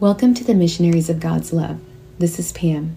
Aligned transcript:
Welcome 0.00 0.32
to 0.32 0.44
the 0.44 0.54
Missionaries 0.54 1.10
of 1.10 1.20
God's 1.20 1.52
Love. 1.52 1.78
This 2.18 2.38
is 2.38 2.52
Pam. 2.52 2.96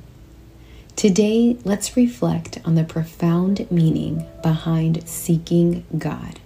Today, 0.95 1.57
let's 1.65 1.97
reflect 1.97 2.59
on 2.63 2.75
the 2.75 2.85
profound 2.85 3.69
meaning 3.69 4.25
behind 4.41 5.05
seeking 5.05 5.85
God. 5.97 6.39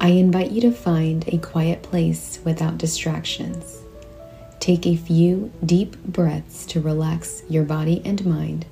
I 0.00 0.08
invite 0.08 0.52
you 0.52 0.62
to 0.62 0.72
find 0.72 1.28
a 1.28 1.36
quiet 1.36 1.82
place 1.82 2.40
without 2.46 2.78
distractions. 2.78 3.82
Take 4.58 4.86
a 4.86 4.96
few 4.96 5.52
deep 5.62 6.02
breaths 6.02 6.64
to 6.68 6.80
relax 6.80 7.42
your 7.50 7.64
body 7.64 8.00
and 8.06 8.24
mind 8.24 8.64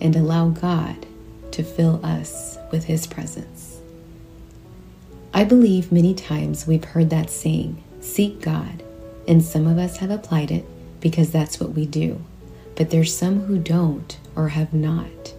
and 0.00 0.16
allow 0.16 0.48
God 0.48 1.04
to 1.50 1.62
fill 1.62 2.00
us 2.02 2.56
with 2.70 2.84
His 2.84 3.06
presence. 3.06 3.82
I 5.34 5.44
believe 5.44 5.92
many 5.92 6.14
times 6.14 6.66
we've 6.66 6.84
heard 6.84 7.10
that 7.10 7.28
saying, 7.28 7.84
seek 8.00 8.40
God 8.40 8.82
and 9.32 9.42
some 9.42 9.66
of 9.66 9.78
us 9.78 9.96
have 9.96 10.10
applied 10.10 10.50
it 10.50 10.62
because 11.00 11.30
that's 11.30 11.58
what 11.58 11.70
we 11.70 11.86
do. 11.86 12.22
But 12.76 12.90
there's 12.90 13.16
some 13.16 13.44
who 13.44 13.56
don't 13.56 14.18
or 14.36 14.50
have 14.50 14.74
not. 14.74 15.32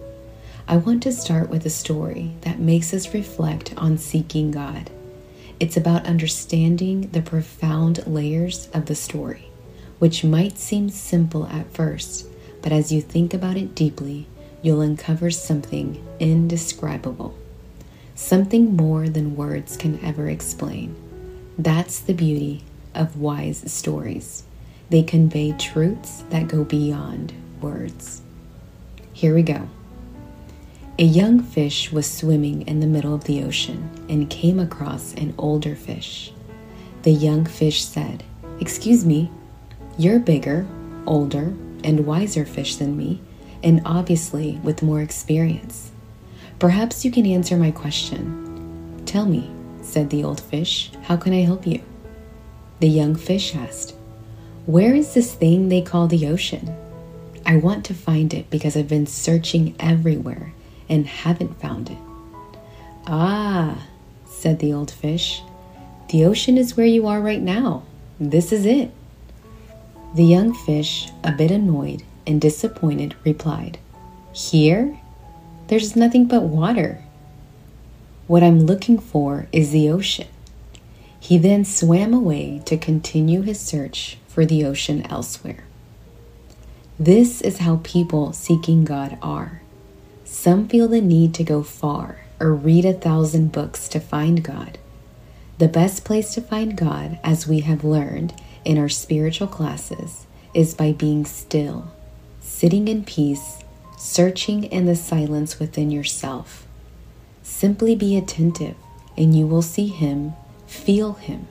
I 0.66 0.78
want 0.78 1.04
to 1.04 1.12
start 1.12 1.48
with 1.48 1.64
a 1.64 1.70
story 1.70 2.34
that 2.40 2.58
makes 2.58 2.92
us 2.92 3.14
reflect 3.14 3.72
on 3.76 3.96
seeking 3.96 4.50
God. 4.50 4.90
It's 5.60 5.76
about 5.76 6.06
understanding 6.06 7.02
the 7.12 7.22
profound 7.22 8.04
layers 8.04 8.68
of 8.74 8.86
the 8.86 8.96
story, 8.96 9.46
which 10.00 10.24
might 10.24 10.58
seem 10.58 10.88
simple 10.88 11.46
at 11.46 11.72
first, 11.72 12.26
but 12.62 12.72
as 12.72 12.90
you 12.90 13.00
think 13.00 13.32
about 13.32 13.56
it 13.56 13.76
deeply, 13.76 14.26
you'll 14.60 14.80
uncover 14.80 15.30
something 15.30 16.04
indescribable, 16.18 17.38
something 18.16 18.74
more 18.74 19.08
than 19.08 19.36
words 19.36 19.76
can 19.76 20.04
ever 20.04 20.28
explain. 20.28 20.96
That's 21.56 22.00
the 22.00 22.14
beauty 22.14 22.64
of 22.94 23.16
wise 23.16 23.70
stories. 23.72 24.44
They 24.90 25.02
convey 25.02 25.52
truths 25.52 26.24
that 26.30 26.48
go 26.48 26.64
beyond 26.64 27.32
words. 27.60 28.22
Here 29.12 29.34
we 29.34 29.42
go. 29.42 29.68
A 30.98 31.04
young 31.04 31.40
fish 31.40 31.90
was 31.90 32.08
swimming 32.08 32.62
in 32.68 32.80
the 32.80 32.86
middle 32.86 33.14
of 33.14 33.24
the 33.24 33.42
ocean 33.42 33.90
and 34.08 34.30
came 34.30 34.60
across 34.60 35.12
an 35.14 35.34
older 35.38 35.74
fish. 35.74 36.32
The 37.02 37.10
young 37.10 37.46
fish 37.46 37.84
said, 37.84 38.22
Excuse 38.60 39.04
me, 39.04 39.30
you're 39.98 40.20
bigger, 40.20 40.66
older, 41.06 41.52
and 41.82 42.06
wiser 42.06 42.44
fish 42.44 42.76
than 42.76 42.96
me, 42.96 43.20
and 43.62 43.82
obviously 43.84 44.60
with 44.62 44.82
more 44.82 45.00
experience. 45.00 45.90
Perhaps 46.58 47.04
you 47.04 47.10
can 47.10 47.26
answer 47.26 47.56
my 47.56 47.70
question. 47.70 49.02
Tell 49.04 49.26
me, 49.26 49.50
said 49.82 50.10
the 50.10 50.24
old 50.24 50.40
fish, 50.40 50.90
how 51.02 51.16
can 51.16 51.32
I 51.32 51.42
help 51.42 51.66
you? 51.66 51.82
The 52.80 52.88
young 52.88 53.14
fish 53.14 53.54
asked, 53.54 53.94
Where 54.66 54.94
is 54.94 55.14
this 55.14 55.34
thing 55.34 55.68
they 55.68 55.80
call 55.80 56.06
the 56.06 56.26
ocean? 56.26 56.74
I 57.46 57.56
want 57.56 57.84
to 57.86 57.94
find 57.94 58.32
it 58.34 58.50
because 58.50 58.76
I've 58.76 58.88
been 58.88 59.06
searching 59.06 59.74
everywhere 59.78 60.52
and 60.88 61.06
haven't 61.06 61.60
found 61.60 61.90
it. 61.90 61.98
Ah, 63.06 63.86
said 64.26 64.58
the 64.58 64.72
old 64.72 64.90
fish, 64.90 65.42
the 66.08 66.24
ocean 66.24 66.58
is 66.58 66.76
where 66.76 66.86
you 66.86 67.06
are 67.06 67.20
right 67.20 67.40
now. 67.40 67.84
This 68.18 68.52
is 68.52 68.66
it. 68.66 68.90
The 70.14 70.24
young 70.24 70.54
fish, 70.54 71.10
a 71.22 71.32
bit 71.32 71.50
annoyed 71.50 72.02
and 72.26 72.40
disappointed, 72.40 73.14
replied, 73.24 73.78
Here? 74.32 74.98
There's 75.68 75.96
nothing 75.96 76.26
but 76.26 76.42
water. 76.42 77.02
What 78.26 78.42
I'm 78.42 78.60
looking 78.60 78.98
for 78.98 79.48
is 79.52 79.70
the 79.70 79.90
ocean. 79.90 80.28
He 81.24 81.38
then 81.38 81.64
swam 81.64 82.12
away 82.12 82.60
to 82.66 82.76
continue 82.76 83.40
his 83.40 83.58
search 83.58 84.18
for 84.28 84.44
the 84.44 84.62
ocean 84.62 85.06
elsewhere. 85.08 85.64
This 86.98 87.40
is 87.40 87.60
how 87.60 87.80
people 87.82 88.34
seeking 88.34 88.84
God 88.84 89.16
are. 89.22 89.62
Some 90.26 90.68
feel 90.68 90.86
the 90.86 91.00
need 91.00 91.32
to 91.36 91.42
go 91.42 91.62
far 91.62 92.26
or 92.38 92.52
read 92.52 92.84
a 92.84 92.92
thousand 92.92 93.52
books 93.52 93.88
to 93.88 94.00
find 94.00 94.44
God. 94.44 94.76
The 95.56 95.66
best 95.66 96.04
place 96.04 96.34
to 96.34 96.42
find 96.42 96.76
God, 96.76 97.18
as 97.24 97.48
we 97.48 97.60
have 97.60 97.84
learned 97.84 98.34
in 98.62 98.76
our 98.76 98.90
spiritual 98.90 99.48
classes, 99.48 100.26
is 100.52 100.74
by 100.74 100.92
being 100.92 101.24
still, 101.24 101.90
sitting 102.42 102.86
in 102.86 103.02
peace, 103.02 103.60
searching 103.96 104.64
in 104.64 104.84
the 104.84 104.94
silence 104.94 105.58
within 105.58 105.90
yourself. 105.90 106.66
Simply 107.42 107.96
be 107.96 108.14
attentive, 108.14 108.76
and 109.16 109.34
you 109.34 109.46
will 109.46 109.62
see 109.62 109.86
Him 109.86 110.34
Feel 110.74 111.14
Him. 111.14 111.46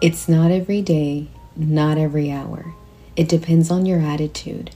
It's 0.00 0.28
not 0.28 0.52
every 0.52 0.80
day, 0.80 1.26
not 1.56 1.98
every 1.98 2.30
hour. 2.30 2.72
It 3.16 3.28
depends 3.28 3.68
on 3.68 3.84
your 3.84 3.98
attitude, 3.98 4.70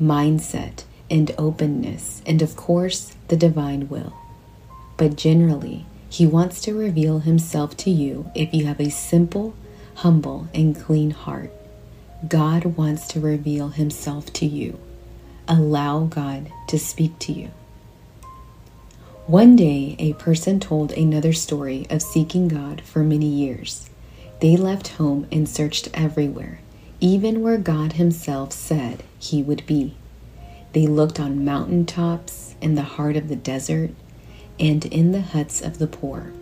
mindset, 0.00 0.84
and 1.10 1.34
openness, 1.36 2.22
and 2.26 2.40
of 2.42 2.54
course, 2.54 3.16
the 3.26 3.36
divine 3.36 3.88
will. 3.88 4.12
But 4.96 5.16
generally, 5.16 5.84
He 6.08 6.28
wants 6.28 6.60
to 6.60 6.78
reveal 6.78 7.18
Himself 7.20 7.76
to 7.78 7.90
you 7.90 8.30
if 8.36 8.54
you 8.54 8.66
have 8.66 8.80
a 8.80 8.90
simple, 8.90 9.54
humble, 9.96 10.46
and 10.54 10.78
clean 10.78 11.10
heart. 11.10 11.50
God 12.28 12.76
wants 12.76 13.08
to 13.08 13.20
reveal 13.20 13.70
Himself 13.70 14.32
to 14.34 14.46
you. 14.46 14.78
Allow 15.48 16.04
God 16.04 16.52
to 16.68 16.78
speak 16.78 17.18
to 17.20 17.32
you. 17.32 17.50
One 19.28 19.56
day, 19.56 19.94
a 19.98 20.14
person 20.14 20.58
told 20.58 20.90
another 20.92 21.34
story 21.34 21.86
of 21.90 22.00
seeking 22.00 22.48
God 22.48 22.80
for 22.80 23.04
many 23.04 23.26
years. 23.26 23.90
They 24.40 24.56
left 24.56 24.88
home 24.88 25.26
and 25.30 25.46
searched 25.46 25.90
everywhere, 25.92 26.60
even 26.98 27.42
where 27.42 27.58
God 27.58 27.92
Himself 27.92 28.52
said 28.52 29.02
He 29.18 29.42
would 29.42 29.66
be. 29.66 29.94
They 30.72 30.86
looked 30.86 31.20
on 31.20 31.44
mountain 31.44 31.84
tops, 31.84 32.54
in 32.62 32.74
the 32.74 32.80
heart 32.80 33.16
of 33.16 33.28
the 33.28 33.36
desert, 33.36 33.90
and 34.58 34.86
in 34.86 35.12
the 35.12 35.20
huts 35.20 35.60
of 35.60 35.76
the 35.76 35.86
poor. 35.86 36.32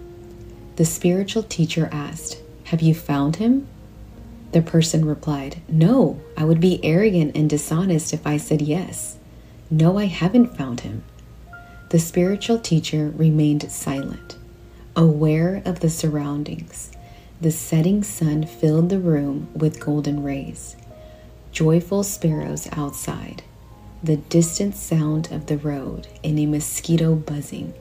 The 0.76 0.84
spiritual 0.84 1.42
teacher 1.42 1.88
asked, 1.90 2.40
Have 2.66 2.82
you 2.82 2.94
found 2.94 3.34
Him? 3.34 3.66
The 4.52 4.62
person 4.62 5.04
replied, 5.04 5.60
No, 5.68 6.20
I 6.36 6.44
would 6.44 6.60
be 6.60 6.78
arrogant 6.84 7.36
and 7.36 7.50
dishonest 7.50 8.14
if 8.14 8.24
I 8.24 8.36
said 8.36 8.62
yes. 8.62 9.18
No, 9.72 9.98
I 9.98 10.04
haven't 10.04 10.56
found 10.56 10.82
Him. 10.82 11.02
The 11.90 11.98
spiritual 12.00 12.58
teacher 12.58 13.12
remained 13.14 13.70
silent, 13.70 14.36
aware 14.96 15.62
of 15.64 15.80
the 15.80 15.90
surroundings. 15.90 16.90
The 17.40 17.52
setting 17.52 18.02
sun 18.02 18.44
filled 18.44 18.88
the 18.88 18.98
room 18.98 19.48
with 19.54 19.78
golden 19.78 20.24
rays. 20.24 20.74
Joyful 21.52 22.02
sparrows 22.02 22.68
outside, 22.72 23.44
the 24.02 24.16
distant 24.16 24.74
sound 24.74 25.30
of 25.30 25.46
the 25.46 25.58
road, 25.58 26.08
and 26.24 26.38
a 26.40 26.46
mosquito 26.46 27.14
buzzing. 27.14 27.72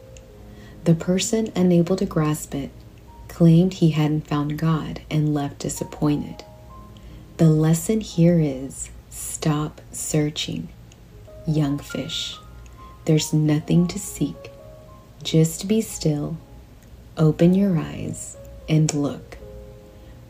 The 0.84 0.94
person, 0.94 1.52
unable 1.56 1.96
to 1.96 2.06
grasp 2.06 2.54
it, 2.54 2.70
claimed 3.28 3.74
he 3.76 3.90
hadn't 3.90 4.28
found 4.28 4.60
God 4.60 5.02
and 5.10 5.34
left 5.34 5.60
disappointed. 5.60 6.44
The 7.38 7.50
lesson 7.50 8.02
here 8.02 8.40
is 8.40 8.92
stop 9.10 9.82
searching, 9.92 10.70
young 11.48 11.80
fish. 11.80 12.38
There's 13.06 13.34
nothing 13.34 13.88
to 13.90 14.00
seek. 14.00 14.52
Just 15.24 15.68
be 15.68 15.82
still, 15.82 16.38
open 17.18 17.54
your 17.54 17.78
eyes, 17.78 18.36
and 18.68 18.92
look. 18.94 19.38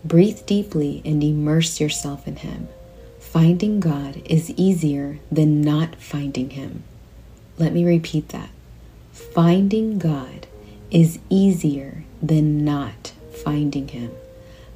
Breathe 0.04 0.46
deeply 0.46 1.02
and 1.06 1.24
immerse 1.24 1.80
yourself 1.80 2.28
in 2.28 2.36
Him. 2.38 2.68
Finding 3.20 3.80
God 3.80 4.22
is 4.26 4.54
easier 4.58 5.20
than 5.32 5.62
not 5.62 5.96
finding 5.96 6.52
Him. 6.52 6.84
Let 7.58 7.74
me 7.74 7.86
repeat 7.86 8.30
that. 8.30 8.50
Finding 9.14 9.98
God 9.98 10.48
is 10.92 11.20
easier 11.30 12.04
than 12.22 12.64
not 12.66 13.14
finding 13.44 13.88
Him. 13.88 14.12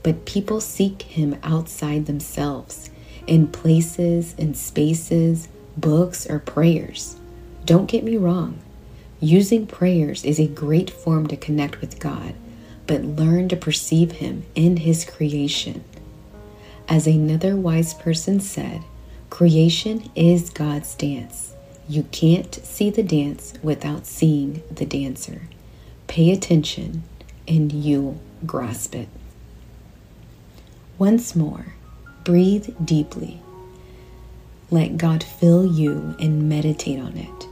But 0.04 0.26
people 0.26 0.62
seek 0.62 1.02
Him 1.02 1.38
outside 1.44 2.06
themselves, 2.06 2.90
in 3.28 3.48
places 3.48 4.34
and 4.38 4.58
spaces, 4.58 5.50
books, 5.78 6.26
or 6.30 6.40
prayers. 6.40 7.18
Don't 7.70 7.86
get 7.86 8.04
me 8.04 8.18
wrong. 8.18 8.58
Using 9.20 9.68
prayers 9.68 10.26
is 10.26 10.40
a 10.40 10.48
great 10.48 10.90
form 10.90 11.28
to 11.28 11.38
connect 11.38 11.82
with 11.82 12.00
God, 12.00 12.34
but 12.88 13.04
learn 13.04 13.48
to 13.50 13.56
perceive 13.56 14.14
Him 14.14 14.44
in 14.56 14.78
His 14.78 15.06
creation. 15.06 15.84
As 16.88 17.06
another 17.06 17.56
wise 17.56 17.94
person 17.94 18.40
said, 18.40 18.82
creation 19.30 20.10
is 20.16 20.50
God's 20.50 20.96
dance. 20.96 21.54
You 21.88 22.08
can't 22.12 22.56
see 22.56 22.90
the 22.90 23.04
dance 23.04 23.54
without 23.62 24.08
seeing 24.08 24.64
the 24.72 24.88
dancer. 24.88 25.44
Pay 26.08 26.32
attention 26.32 27.04
and 27.48 27.72
you'll 27.72 28.20
grasp 28.48 28.96
it. 28.96 29.10
Once 30.98 31.36
more, 31.36 31.76
breathe 32.24 32.74
deeply. 32.84 33.44
Let 34.72 34.98
God 34.98 35.24
fill 35.24 35.68
you 35.68 36.16
and 36.20 36.50
meditate 36.50 37.00
on 37.00 37.16
it. 37.16 37.49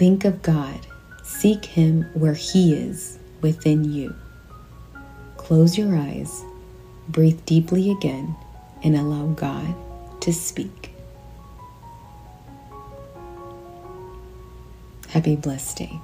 Think 0.00 0.24
of 0.24 0.40
God. 0.40 0.86
Seek 1.22 1.62
Him 1.66 2.06
where 2.14 2.32
He 2.32 2.72
is 2.72 3.18
within 3.42 3.84
you. 3.84 4.14
Close 5.36 5.76
your 5.76 5.94
eyes, 5.94 6.42
breathe 7.10 7.44
deeply 7.44 7.90
again, 7.90 8.34
and 8.82 8.96
allow 8.96 9.26
God 9.26 9.74
to 10.22 10.32
speak. 10.32 10.94
Happy 15.08 15.36
blessed 15.36 15.76
day. 15.76 16.00